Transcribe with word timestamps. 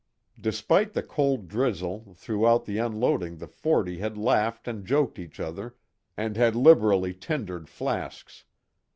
Despite 0.41 0.93
the 0.93 1.03
cold 1.03 1.47
drizzle, 1.47 2.15
throughout 2.17 2.65
the 2.65 2.79
unloading 2.79 3.37
the 3.37 3.45
forty 3.45 3.99
had 3.99 4.17
laughed 4.17 4.67
and 4.67 4.83
joked 4.83 5.19
each 5.19 5.39
other 5.39 5.75
and 6.17 6.35
had 6.35 6.55
liberally 6.55 7.13
tendered 7.13 7.69
flasks. 7.69 8.45